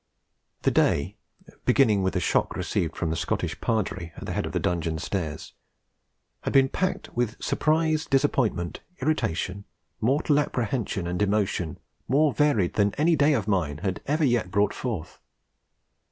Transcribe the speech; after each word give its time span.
The 0.63 0.71
day, 0.71 1.15
beginning 1.63 2.01
with 2.01 2.15
the 2.15 2.19
shock 2.19 2.55
received 2.55 2.95
from 2.95 3.11
the 3.11 3.15
Scottish 3.15 3.61
Padre 3.61 4.11
at 4.17 4.25
the 4.25 4.31
head 4.33 4.47
of 4.47 4.51
the 4.51 4.59
dungeon 4.59 4.97
stairs, 4.97 5.53
had 6.41 6.51
been 6.51 6.69
packed 6.69 7.13
with 7.13 7.39
surprise, 7.39 8.07
disappointment, 8.07 8.79
irritation, 8.99 9.63
mortal 9.99 10.39
apprehension 10.39 11.05
and 11.05 11.21
emotion 11.21 11.77
more 12.07 12.33
varied 12.33 12.73
than 12.73 12.95
any 12.95 13.15
day 13.15 13.33
of 13.35 13.47
mine 13.47 13.77
had 13.83 14.01
ever 14.07 14.23
yet 14.25 14.49
brought 14.49 14.73
forth. 14.73 15.19